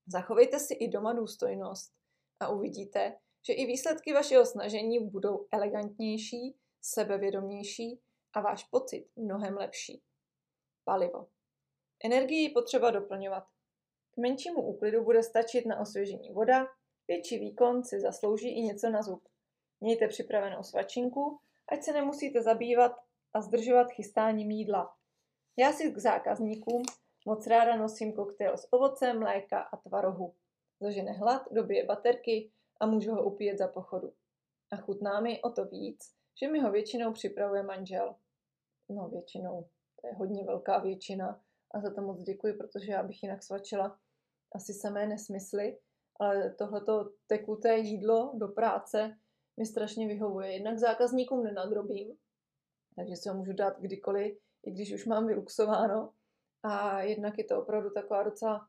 [0.07, 1.93] Zachovejte si i doma důstojnost
[2.39, 7.99] a uvidíte, že i výsledky vašeho snažení budou elegantnější, sebevědomější
[8.33, 10.01] a váš pocit mnohem lepší.
[10.83, 11.27] Palivo.
[12.03, 13.43] Energii potřeba doplňovat.
[14.11, 16.67] K menšímu úklidu bude stačit na osvěžení voda,
[17.07, 19.27] větší výkon si zaslouží i něco na zub.
[19.81, 21.39] Mějte připravenou svačinku,
[21.71, 22.91] ať se nemusíte zabývat
[23.33, 24.95] a zdržovat chystáním jídla.
[25.57, 26.83] Já si k zákazníkům
[27.25, 30.35] moc ráda nosím koktejl s ovocem, mléka a tvarohu.
[30.79, 34.13] Zažene hlad, dobije baterky a můžu ho upíjet za pochodu.
[34.71, 38.15] A chutná mi o to víc, že mi ho většinou připravuje manžel.
[38.89, 39.65] No většinou,
[40.01, 41.41] to je hodně velká většina
[41.71, 43.99] a za to moc děkuji, protože já bych jinak svačila
[44.55, 45.77] asi samé nesmysly,
[46.19, 49.17] ale tohleto tekuté jídlo do práce
[49.57, 50.51] mi strašně vyhovuje.
[50.51, 52.17] Jednak zákazníkům nenadrobím,
[52.95, 56.13] takže si ho můžu dát kdykoliv, i když už mám vyluxováno.
[56.63, 58.67] A jednak je to opravdu taková docela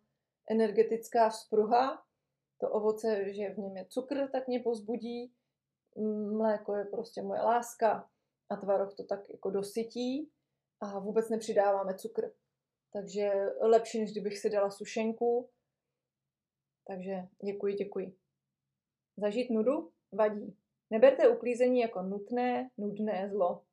[0.50, 2.04] energetická vzpruha.
[2.62, 5.34] To ovoce, že v něm je cukr, tak mě pozbudí.
[6.36, 8.08] Mléko je prostě moje láska
[8.48, 10.30] a tvaroh to tak jako dosytí
[10.80, 12.32] a vůbec nepřidáváme cukr.
[12.92, 15.50] Takže lepší, než kdybych si dala sušenku.
[16.86, 18.16] Takže děkuji, děkuji.
[19.16, 20.56] Zažít nudu vadí.
[20.90, 23.64] Neberte uklízení jako nutné, nudné zlo,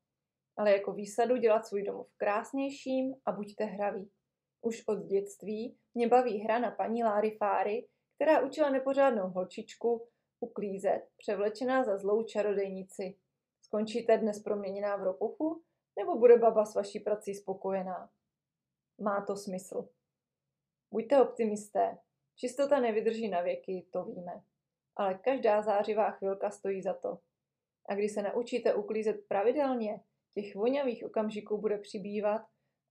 [0.57, 4.11] ale jako výsadu dělat svůj domov krásnějším a buďte hraví.
[4.61, 7.87] Už od dětství mě baví hra na paní Láry Fáry,
[8.21, 10.07] která učila nepořádnou holčičku
[10.39, 13.17] uklízet, převlečená za zlou čarodejnici.
[13.61, 15.63] Skončíte dnes proměněná v ropuchu,
[15.99, 18.09] nebo bude baba s vaší prací spokojená?
[19.01, 19.89] Má to smysl.
[20.91, 21.97] Buďte optimisté.
[22.35, 24.43] Čistota nevydrží na věky, to víme.
[24.95, 27.19] Ale každá zářivá chvilka stojí za to.
[27.89, 30.03] A když se naučíte uklízet pravidelně,
[30.33, 32.41] těch voňavých okamžiků bude přibývat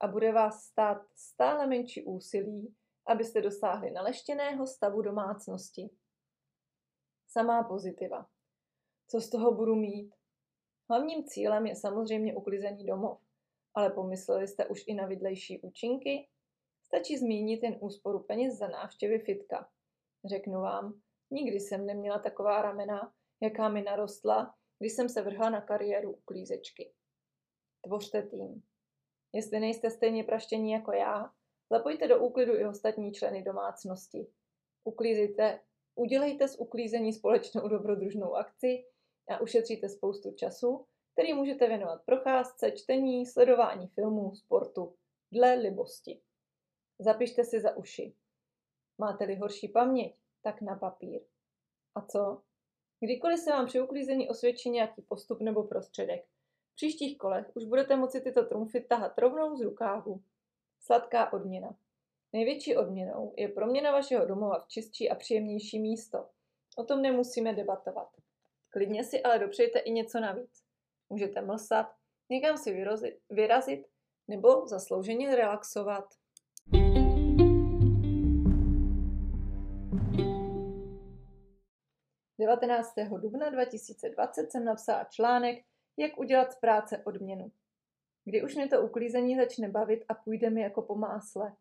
[0.01, 2.75] a bude vás stát stále menší úsilí,
[3.09, 5.91] abyste dosáhli naleštěného stavu domácnosti.
[7.29, 8.27] Samá pozitiva.
[9.11, 10.15] Co z toho budu mít?
[10.91, 13.19] Hlavním cílem je samozřejmě uklizený domov,
[13.75, 16.29] ale pomysleli jste už i na vidlejší účinky?
[16.83, 19.71] Stačí zmínit jen úsporu peněz za návštěvy fitka.
[20.25, 25.61] Řeknu vám, nikdy jsem neměla taková ramena, jaká mi narostla, když jsem se vrhla na
[25.61, 26.93] kariéru uklízečky.
[27.85, 28.63] Tvořte tým.
[29.33, 31.33] Jestli nejste stejně praštění jako já,
[31.71, 34.27] zapojte do úklidu i ostatní členy domácnosti.
[34.85, 35.61] Uklízejte,
[35.95, 38.85] udělejte z uklízení společnou dobrodružnou akci
[39.29, 44.95] a ušetříte spoustu času, který můžete věnovat procházce, čtení, sledování filmů, sportu,
[45.33, 46.21] dle libosti.
[46.99, 48.15] Zapište si za uši.
[48.99, 51.21] Máte-li horší paměť, tak na papír.
[51.95, 52.43] A co?
[53.01, 56.25] Kdykoliv se vám při uklízení osvědčí nějaký postup nebo prostředek,
[56.73, 60.23] v příštích kolech už budete moci tyto trumfy tahat rovnou z rukávu.
[60.81, 61.77] Sladká odměna.
[62.33, 66.29] Největší odměnou je proměna vašeho domova v čistší a příjemnější místo.
[66.77, 68.09] O tom nemusíme debatovat.
[68.71, 70.63] Klidně si ale dopřejte i něco navíc.
[71.11, 71.87] Můžete mlsat,
[72.31, 73.87] někam si vyrazit, vyrazit
[74.29, 76.05] nebo zaslouženě relaxovat.
[82.41, 82.95] 19.
[83.21, 85.65] dubna 2020 jsem napsala článek
[85.97, 87.53] Jak udělat z práce odměnu.
[88.25, 91.57] Kdy už mě to uklízení začne bavit a půjde mi jako po másle.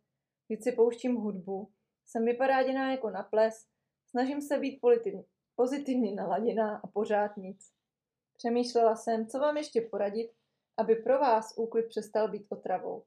[0.47, 1.71] Když si pouštím hudbu,
[2.05, 3.67] jsem vyparáděná jako na ples,
[4.09, 4.79] snažím se být
[5.55, 7.71] pozitivně naladěná a pořád nic.
[8.37, 10.31] Přemýšlela jsem, co vám ještě poradit,
[10.77, 13.03] aby pro vás úklid přestal být otravou.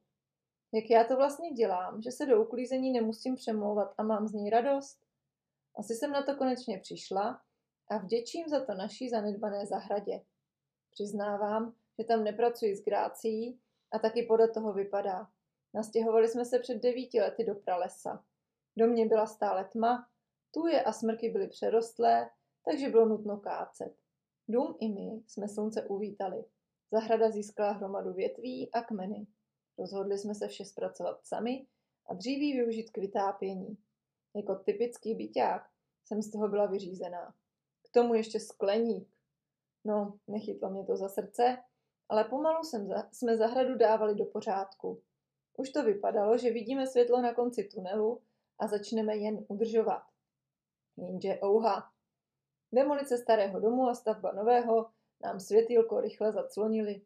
[0.73, 4.49] Jak já to vlastně dělám, že se do uklízení nemusím přemlouvat a mám z ní
[4.49, 5.05] radost?
[5.75, 7.41] Asi jsem na to konečně přišla
[7.87, 10.21] a vděčím za to naší zanedbané zahradě.
[10.91, 13.59] Přiznávám, že tam nepracuji s grácí
[13.91, 15.27] a taky podle toho vypadá.
[15.73, 18.25] Nastěhovali jsme se před devíti lety do pralesa.
[18.77, 20.07] Do mě byla stále tma,
[20.51, 22.29] tuje a smrky byly přerostlé,
[22.65, 23.95] takže bylo nutno kácet.
[24.47, 26.45] Dům i my jsme slunce uvítali.
[26.91, 29.27] Zahrada získala hromadu větví a kmeny.
[29.77, 31.67] Rozhodli jsme se vše zpracovat sami
[32.09, 33.77] a dříví využít k vytápění.
[34.35, 35.69] Jako typický byťák
[36.05, 37.33] jsem z toho byla vyřízená.
[37.83, 39.09] K tomu ještě skleník.
[39.85, 41.57] No, nechytlo mě to za srdce,
[42.11, 45.01] ale pomalu jsem za, jsme zahradu dávali do pořádku.
[45.57, 48.21] Už to vypadalo, že vidíme světlo na konci tunelu
[48.59, 50.03] a začneme jen udržovat.
[50.97, 51.91] Jenže ouha.
[52.71, 54.89] Demolice starého domu a stavba nového
[55.23, 57.01] nám světýlko rychle zaclonili.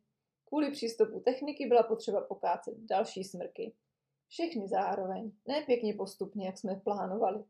[0.46, 3.74] Kvůli přístupu techniky byla potřeba pokácet další smrky.
[4.28, 7.44] Všechny zároveň, ne pěkně postupně, jak jsme plánovali.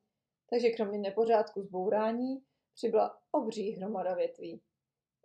[0.50, 4.62] Takže kromě nepořádku zbourání přibyla obří hromada větví.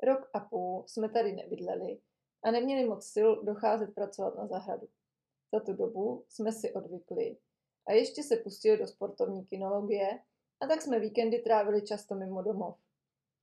[0.02, 1.98] Rok a půl jsme tady nebydleli
[2.42, 4.88] a neměli moc sil docházet pracovat na zahradu.
[5.52, 7.36] Za tu dobu jsme si odvykli
[7.86, 10.18] a ještě se pustili do sportovní kinologie
[10.60, 12.76] a tak jsme víkendy trávili často mimo domov.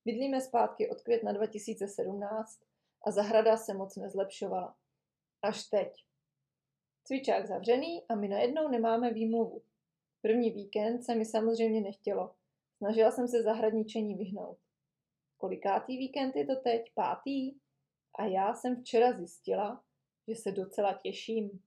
[0.05, 2.59] Bydlíme zpátky od května 2017
[3.05, 4.75] a zahrada se moc nezlepšovala.
[5.41, 6.03] Až teď.
[7.03, 9.61] Cvičák zavřený a my najednou nemáme výmluvu.
[10.21, 12.35] První víkend se mi samozřejmě nechtělo.
[12.77, 14.57] Snažila jsem se zahradničení vyhnout.
[15.37, 16.91] Kolikátý víkend je to teď?
[16.93, 17.55] Pátý?
[18.17, 19.83] A já jsem včera zjistila,
[20.27, 21.63] že se docela těším.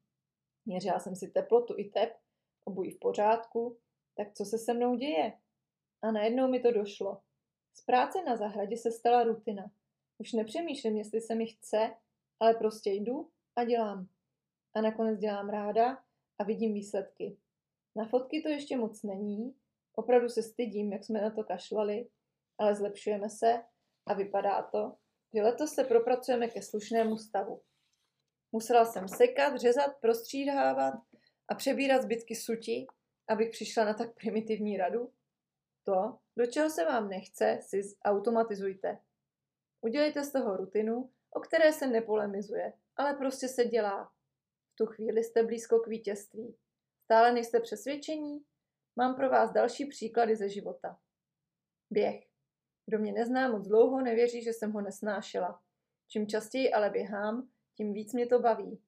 [0.66, 2.16] Měřila jsem si teplotu i tep,
[2.64, 3.78] obují v pořádku,
[4.16, 5.32] tak co se se mnou děje?
[6.02, 7.20] A najednou mi to došlo.
[7.74, 9.70] Z práce na zahradě se stala rutina.
[10.18, 11.96] Už nepřemýšlím, jestli se mi chce,
[12.40, 14.08] ale prostě jdu a dělám.
[14.74, 16.04] A nakonec dělám ráda
[16.38, 17.36] a vidím výsledky.
[17.96, 19.54] Na fotky to ještě moc není,
[19.94, 22.08] opravdu se stydím, jak jsme na to kašlali,
[22.58, 23.64] ale zlepšujeme se
[24.06, 24.96] a vypadá to,
[25.34, 27.62] že letos se propracujeme ke slušnému stavu.
[28.52, 30.94] Musela jsem sekat, řezat, prostříhávat
[31.48, 32.86] a přebírat zbytky suti,
[33.28, 35.12] abych přišla na tak primitivní radu.
[35.84, 38.98] To, do čeho se vám nechce, si automatizujte.
[39.80, 44.12] Udělejte z toho rutinu, o které se nepolemizuje, ale prostě se dělá.
[44.72, 46.56] V tu chvíli jste blízko k vítězství.
[47.04, 48.44] Stále nejste přesvědčení?
[48.96, 50.98] Mám pro vás další příklady ze života.
[51.90, 52.29] Běh.
[52.90, 55.62] Kdo mě nezná moc dlouho, nevěří, že jsem ho nesnášela.
[56.08, 58.82] Čím častěji ale běhám, tím víc mě to baví.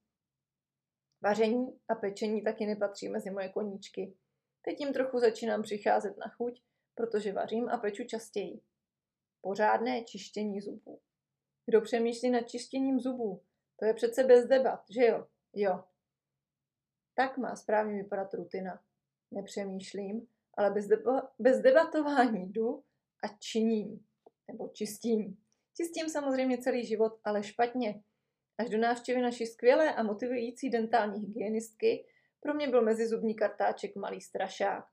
[1.21, 4.15] Vaření a pečení taky nepatří mezi moje koníčky.
[4.63, 6.63] Teď jim trochu začínám přicházet na chuť,
[6.95, 8.61] protože vařím a peču častěji.
[9.41, 11.01] Pořádné čištění zubů.
[11.67, 13.43] Kdo přemýšlí nad čištěním zubů?
[13.77, 15.27] To je přece bez debat, že jo?
[15.55, 15.85] Jo.
[17.15, 18.83] Tak má správně vypadat rutina.
[19.31, 22.85] Nepřemýšlím, ale bez, deba- bez debatování jdu
[23.23, 24.07] a činím.
[24.51, 25.37] Nebo čistím.
[25.77, 28.03] Čistím samozřejmě celý život, ale špatně.
[28.59, 32.07] Až do návštěvy naší skvělé a motivující dentální hygienistky
[32.41, 34.85] pro mě byl mezizubní kartáček malý strašák.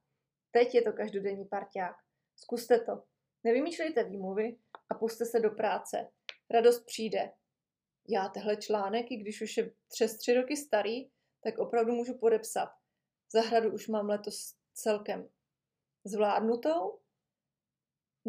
[0.52, 1.96] Teď je to každodenní parťák.
[2.36, 3.04] Zkuste to.
[3.44, 4.58] Nevymýšlejte výmluvy
[4.90, 6.10] a puste se do práce.
[6.52, 7.32] Radost přijde.
[8.10, 11.10] Já tehle článek, i když už je přes tři roky starý,
[11.44, 12.70] tak opravdu můžu podepsat.
[13.32, 15.30] Zahradu už mám letos celkem
[16.06, 17.00] zvládnutou.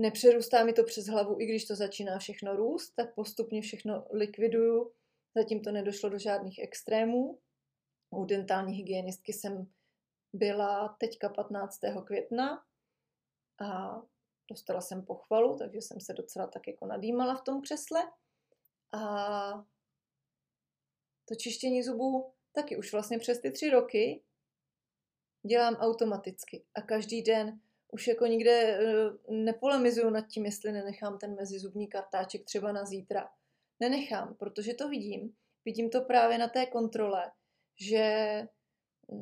[0.01, 4.93] Nepřerůstá mi to přes hlavu, i když to začíná všechno růst, tak postupně všechno likviduju.
[5.37, 7.39] Zatím to nedošlo do žádných extrémů.
[8.11, 9.73] U dentální hygienistky jsem
[10.33, 11.79] byla teďka 15.
[12.05, 12.65] května
[13.61, 14.01] a
[14.51, 18.13] dostala jsem pochvalu, takže jsem se docela tak jako nadýmala v tom křesle.
[18.93, 19.65] A
[21.29, 24.23] to čištění zubů taky už vlastně přes ty tři roky
[25.47, 27.61] dělám automaticky a každý den
[27.93, 33.31] už jako nikde eh, nepolemizuju nad tím, jestli nenechám ten mezizubní kartáček třeba na zítra.
[33.81, 35.35] Nenechám, protože to vidím.
[35.65, 37.33] Vidím to právě na té kontrole,
[37.81, 38.43] že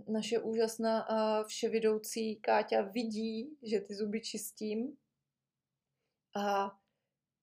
[0.08, 4.96] naše úžasná a vševidoucí Káťa vidí, že ty zuby čistím
[6.36, 6.70] a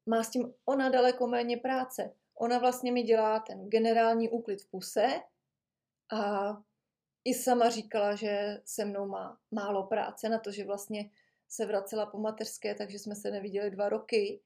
[0.09, 2.15] má s tím ona daleko méně práce.
[2.35, 5.21] Ona vlastně mi dělá ten generální úklid v puse
[6.13, 6.51] a
[7.25, 11.09] i sama říkala, že se mnou má málo práce na to, že vlastně
[11.47, 14.41] se vracela po mateřské, takže jsme se neviděli dva roky,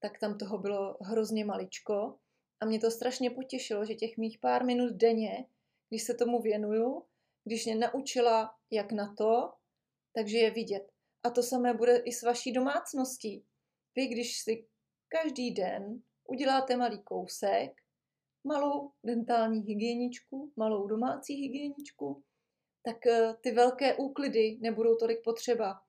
[0.00, 2.18] tak tam toho bylo hrozně maličko.
[2.60, 5.46] A mě to strašně potěšilo, že těch mých pár minut denně,
[5.88, 7.04] když se tomu věnuju,
[7.44, 9.52] když mě naučila, jak na to,
[10.12, 10.92] takže je vidět.
[11.22, 13.44] A to samé bude i s vaší domácností.
[13.96, 14.66] Vy, když si
[15.08, 17.83] každý den uděláte malý kousek,
[18.44, 22.22] malou dentální hygieničku, malou domácí hygieničku,
[22.82, 25.80] tak eh, ty velké úklidy nebudou tolik potřeba.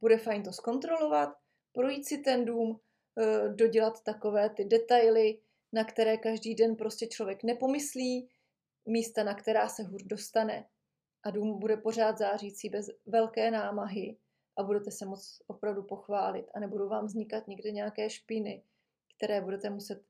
[0.00, 1.28] Bude fajn to zkontrolovat,
[1.72, 2.80] projít si ten dům,
[3.20, 5.40] eh, dodělat takové ty detaily,
[5.72, 8.28] na které každý den prostě člověk nepomyslí,
[8.88, 10.68] místa, na která se hůř dostane.
[11.24, 14.18] A dům bude pořád zářící bez velké námahy
[14.58, 18.64] a budete se moc opravdu pochválit a nebudou vám vznikat někde nějaké špiny,
[19.16, 20.02] které budete muset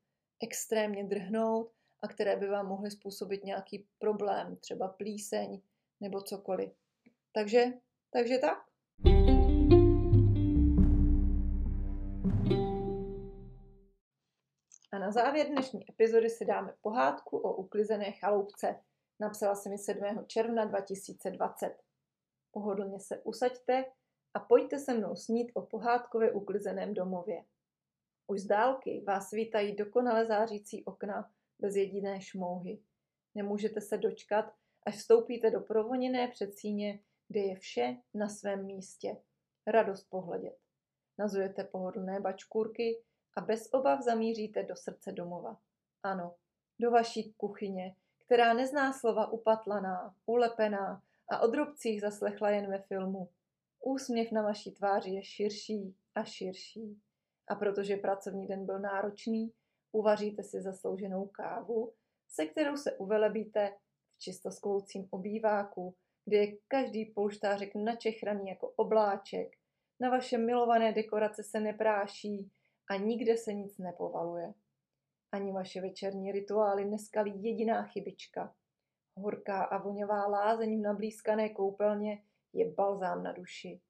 [0.43, 5.63] extrémně drhnout a které by vám mohly způsobit nějaký problém, třeba plíseň
[6.01, 6.73] nebo cokoliv.
[7.33, 7.65] Takže,
[8.13, 8.59] takže tak.
[14.93, 18.81] A na závěr dnešní epizody si dáme pohádku o uklizené chaloupce.
[19.21, 20.25] Napsala se mi 7.
[20.27, 21.77] června 2020.
[22.51, 23.85] Pohodlně se usaďte
[24.35, 27.45] a pojďte se mnou snít o pohádkově uklizeném domově.
[28.27, 31.31] Už z dálky vás vítají dokonale zářící okna
[31.61, 32.83] bez jediné šmouhy.
[33.35, 34.55] Nemůžete se dočkat,
[34.87, 39.17] až vstoupíte do provoněné předsíně, kde je vše na svém místě.
[39.67, 40.59] Radost pohledět.
[41.19, 43.03] Nazujete pohodlné bačkůrky
[43.37, 45.61] a bez obav zamíříte do srdce domova.
[46.03, 46.35] Ano,
[46.79, 53.29] do vaší kuchyně, která nezná slova upatlaná, ulepená a o drobcích zaslechla jen ve filmu.
[53.85, 57.01] Úsměv na vaší tváři je širší a širší.
[57.49, 59.53] A protože pracovní den byl náročný,
[59.93, 61.93] uvaříte si zaslouženou kávu,
[62.29, 63.77] se kterou se uvelebíte
[64.17, 69.57] v čisto skloucím obýváku, kde je každý polštářek načechraný jako obláček,
[70.01, 72.51] na vaše milované dekorace se nepráší
[72.91, 74.55] a nikde se nic nepovaluje.
[75.33, 78.55] Ani vaše večerní rituály neskalí jediná chybička.
[79.17, 82.23] Horká a voňavá lázeň v nablízkané koupelně
[82.53, 83.81] je balzám na duši.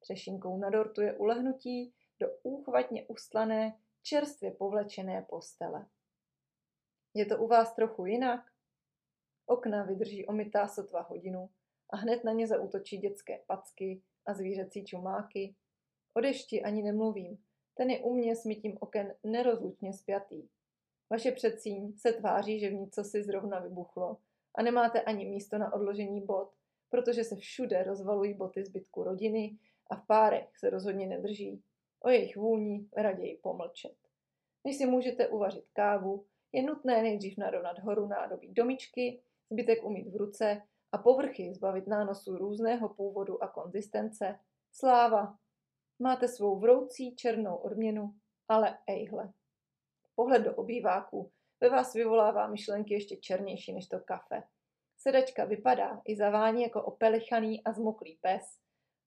[0.00, 5.86] Třešinkou na dortu je ulehnutí do úchvatně ustlané, čerstvě povlečené postele.
[7.14, 8.40] Je to u vás trochu jinak?
[9.46, 11.50] Okna vydrží omytá sotva hodinu
[11.90, 15.54] a hned na ně zautočí dětské packy a zvířecí čumáky.
[16.14, 17.44] O dešti ani nemluvím,
[17.74, 20.48] ten je u mě s mytím oken nerozlučně spjatý.
[21.10, 24.16] Vaše předsíň se tváří, že v ní si zrovna vybuchlo
[24.54, 26.54] a nemáte ani místo na odložení bot,
[26.90, 29.58] protože se všude rozvalují boty zbytku rodiny
[29.90, 31.62] a v párech se rozhodně nedrží.
[32.06, 33.96] O jejich vůni raději pomlčet.
[34.64, 40.16] Než si můžete uvařit kávu, je nutné nejdřív narovnat horu nádobí domičky, zbytek umít v
[40.16, 44.38] ruce a povrchy zbavit nánosu různého původu a konzistence.
[44.72, 45.38] Sláva!
[45.98, 48.14] Máte svou vroucí černou odměnu,
[48.48, 49.32] ale ejhle.
[50.14, 51.30] Pohled do obýváku
[51.60, 54.42] ve vás vyvolává myšlenky ještě černější než to kafe.
[54.98, 58.42] Sedačka vypadá i zavání jako opelichaný a zmoklý pes.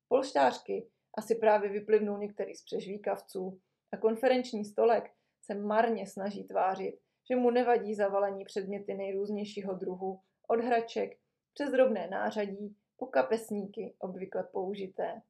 [0.07, 0.89] Polštářky
[1.19, 3.59] asi právě vyplivnou některý z přežvíkavců
[3.91, 5.11] a konferenční stolek
[5.41, 6.99] se marně snaží tvářit,
[7.29, 11.17] že mu nevadí zavalení předměty nejrůznějšího druhu, od hraček
[11.53, 15.21] přes drobné nářadí po kapesníky obvykle použité.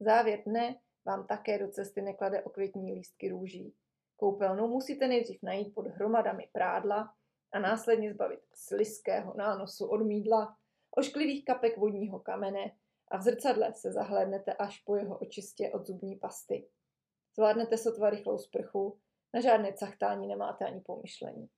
[0.00, 0.76] Závěr dne
[1.06, 3.74] vám také do cesty neklade okvětní lístky růží.
[4.16, 7.14] Koupelnu musíte nejdřív najít pod hromadami prádla
[7.52, 10.56] a následně zbavit sliského nánosu od mídla,
[10.90, 12.72] ošklivých kapek vodního kamene
[13.10, 16.68] a v zrcadle se zahlédnete až po jeho očistě od zubní pasty.
[17.34, 18.98] Zvládnete sotva rychlou sprchu,
[19.34, 21.48] na žádné cachtání nemáte ani pomyšlení.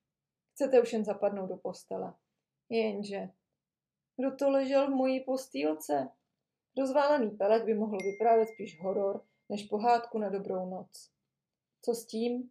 [0.53, 2.13] Chcete už jen zapadnout do postele.
[2.69, 3.29] Jenže,
[4.17, 6.09] kdo to ležel v mojí postýlce?
[6.77, 11.11] Rozválený pelek by mohl vyprávět spíš horor, než pohádku na dobrou noc.
[11.81, 12.49] Co s tím?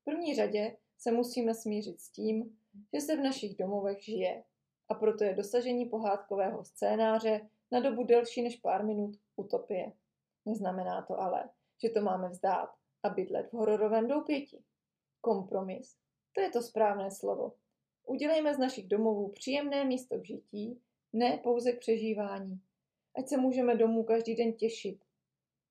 [0.00, 2.58] V první řadě se musíme smířit s tím,
[2.94, 4.44] že se v našich domovech žije
[4.88, 9.92] a proto je dosažení pohádkového scénáře na dobu delší než pár minut utopie.
[10.46, 11.50] Neznamená to ale,
[11.82, 12.70] že to máme vzdát
[13.02, 14.62] a bydlet v hororovém doupěti.
[15.20, 15.96] Kompromis,
[16.32, 17.52] to je to správné slovo.
[18.06, 20.80] Udělejme z našich domovů příjemné místo k žití,
[21.12, 22.60] ne pouze k přežívání.
[23.18, 25.04] Ať se můžeme domů každý den těšit.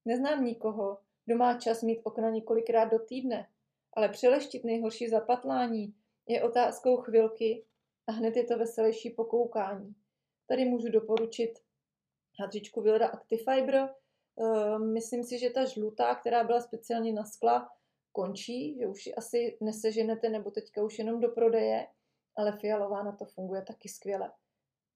[0.06, 3.50] Neznám nikoho, kdo má čas mít okna několikrát do týdne,
[3.94, 5.96] ale přeleštit nejhorší zapatlání
[6.28, 7.66] je otázkou chvilky
[8.08, 9.96] a hned je to veselější pokoukání.
[10.48, 11.60] Tady můžu doporučit
[12.40, 13.76] hadřičku Vilda Actifiber.
[13.76, 17.70] Ehm, myslím si, že ta žlutá, která byla speciálně na skla,
[18.12, 21.88] končí, že už ji asi neseženete nebo teďka už jenom do prodeje,
[22.36, 24.32] ale fialová na to funguje taky skvěle.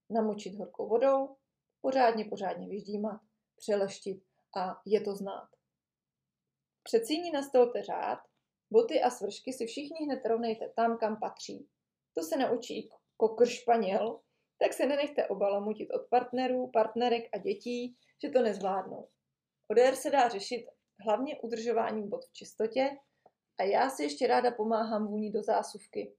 [0.10, 1.36] Namočit horkou vodou,
[1.82, 3.22] pořádně, pořádně vyždímat,
[3.58, 4.24] přeleštit
[4.58, 5.50] a je to znát.
[6.84, 8.20] Předsíní nastolte řád,
[8.72, 11.68] boty a svršky si všichni hned rovnejte tam, kam patří.
[12.14, 14.20] To se naučí kokr španěl,
[14.62, 19.10] tak se nenechte obalamutit od partnerů, partnerek a dětí, že to nezvládnou.
[19.68, 20.66] ODR se dá řešit
[21.06, 22.98] hlavně udržováním bod v čistotě
[23.60, 26.16] a já si ještě ráda pomáhám vůní do zásuvky.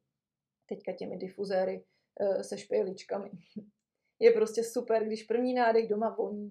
[0.68, 1.84] Teďka těmi difuzéry
[2.20, 3.30] e, se špejličkami.
[4.18, 6.51] Je prostě super, když první nádech doma voní.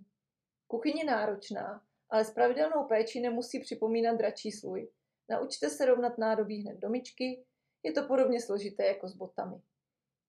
[0.67, 4.91] Kuchyně náročná, ale s pravidelnou péčí nemusí připomínat dračí sluj.
[5.29, 7.45] Naučte se rovnat nádobí hned do myčky,
[7.83, 9.61] je to podobně složité jako s botami.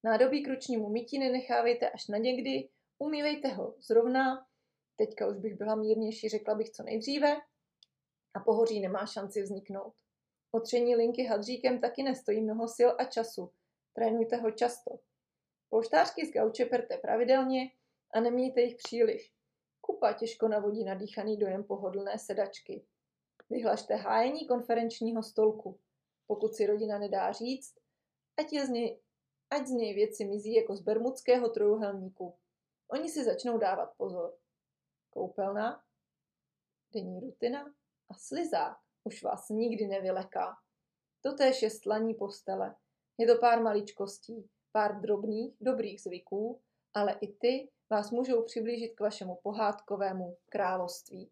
[0.04, 4.46] Nádobí k ručnímu mytí nenechávejte až na někdy, umývejte ho zrovna,
[4.96, 7.36] teďka už bych byla mírnější, řekla bych co nejdříve,
[8.34, 9.94] a pohoří nemá šanci vzniknout.
[10.52, 13.52] Otření linky hadříkem taky nestojí mnoho sil a času.
[13.92, 14.98] Trénujte ho často.
[15.68, 17.70] Polštářky z gauče perte pravidelně
[18.14, 19.32] a nemějte jich příliš.
[19.80, 22.86] Kupa těžko navodí nadýchaný dojem pohodlné sedačky.
[23.50, 25.80] Vyhlašte hájení konferenčního stolku.
[26.26, 27.74] Pokud si rodina nedá říct,
[28.36, 29.00] ať, je z něj,
[29.52, 32.38] ať z něj věci mizí jako z bermudského trojuhelníku.
[32.88, 34.38] Oni si začnou dávat pozor.
[35.10, 35.84] Koupelna,
[36.94, 37.74] denní rutina
[38.10, 40.54] a slizák už vás nikdy nevyleká.
[41.20, 42.76] Totéž je stlaní postele.
[43.18, 46.60] Je to pár maličkostí, pár drobných, dobrých zvyků,
[46.94, 51.30] ale i ty vás můžou přiblížit k vašemu pohádkovému království.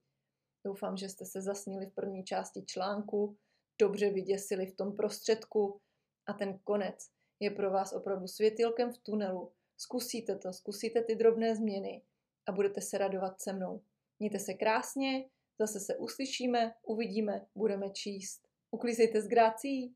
[0.67, 3.37] Doufám, že jste se zasnili v první části článku,
[3.81, 5.81] dobře vyděsili v tom prostředku
[6.27, 7.11] a ten konec
[7.41, 9.53] je pro vás opravdu světilkem v tunelu.
[9.77, 12.03] Zkusíte to, zkusíte ty drobné změny
[12.49, 13.83] a budete se radovat se mnou.
[14.19, 15.29] Mějte se krásně,
[15.59, 18.49] zase se uslyšíme, uvidíme, budeme číst.
[18.71, 19.95] Uklízejte s grácí.